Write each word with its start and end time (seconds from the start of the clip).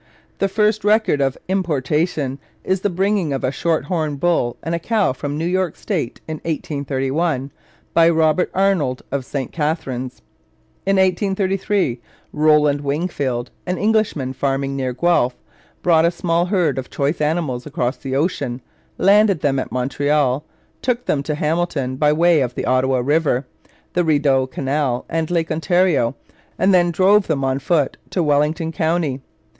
The 0.39 0.47
first 0.47 0.83
record 0.83 1.21
of 1.21 1.37
importation 1.47 2.39
is 2.63 2.81
the 2.81 2.89
bringing 2.89 3.33
of 3.33 3.43
a 3.43 3.51
Shorthorn 3.51 4.15
bull 4.15 4.57
and 4.63 4.73
a 4.73 4.79
cow 4.79 5.13
from 5.13 5.37
New 5.37 5.45
York 5.45 5.75
State 5.75 6.19
in 6.27 6.37
1831 6.37 7.51
by 7.93 8.09
Robert 8.09 8.49
Arnold 8.55 9.03
of 9.11 9.25
St 9.27 9.51
Catharines. 9.51 10.23
In 10.87 10.95
1833 10.95 12.01
Rowland 12.33 12.81
Wingfield, 12.81 13.51
an 13.67 13.77
Englishman 13.77 14.33
farming 14.33 14.75
near 14.75 14.91
Guelph, 14.91 15.35
brought 15.83 16.03
a 16.05 16.09
small 16.09 16.47
herd 16.47 16.79
of 16.79 16.89
choice 16.89 17.21
animals 17.21 17.67
across 17.67 17.97
the 17.97 18.15
ocean, 18.15 18.59
landed 18.97 19.41
them 19.41 19.59
at 19.59 19.71
Montreal, 19.71 20.43
took 20.81 21.05
them 21.05 21.21
to 21.21 21.35
Hamilton 21.35 21.95
by 21.97 22.11
way 22.11 22.41
of 22.41 22.55
the 22.55 22.65
Ottawa 22.65 22.97
River, 23.05 23.45
the 23.93 24.03
Rideau 24.03 24.47
Canal, 24.47 25.05
and 25.07 25.29
Lake 25.29 25.51
Ontario, 25.51 26.15
and 26.57 26.73
then 26.73 26.89
drove 26.89 27.27
them 27.27 27.43
on 27.43 27.59
foot 27.59 27.97
to 28.09 28.23
Wellington 28.23 28.71
County. 28.71 29.21